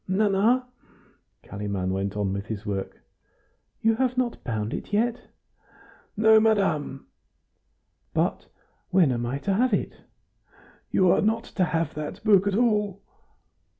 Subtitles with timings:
[0.07, 0.65] "Nana?"
[1.43, 3.03] Kalimann went on with his work.
[3.83, 5.21] "You have not bound it yet?"
[6.17, 7.05] "No, madame."
[8.11, 8.47] "But
[8.89, 9.93] when am I to have it?"
[10.89, 13.03] "You are not to have that book at all."